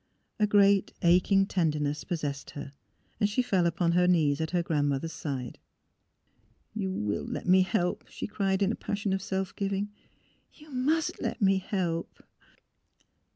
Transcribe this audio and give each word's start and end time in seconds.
A 0.39 0.47
great 0.47 0.93
aching 1.03 1.45
tenderness 1.45 2.03
possessed 2.03 2.49
her. 2.57 2.73
She 3.23 3.43
fell 3.43 3.67
upon 3.67 3.91
her 3.91 4.07
knees 4.07 4.41
at 4.41 4.49
her 4.49 4.63
grandmother's 4.63 5.13
side. 5.13 5.59
A 6.75 6.79
NIGHT 6.79 6.85
OF 6.85 6.89
EAIN 6.89 6.93
103 7.05 7.05
''You 7.05 7.05
will 7.21 7.27
let 7.31 7.47
me 7.47 7.61
help!'' 7.61 8.05
she 8.09 8.25
cried, 8.25 8.63
in 8.63 8.71
a 8.71 8.75
passion 8.75 9.13
of 9.13 9.21
self 9.21 9.55
giving. 9.55 9.91
''You 10.55 10.71
must 10.71 11.21
let 11.21 11.39
me 11.39 11.59
help 11.59 12.23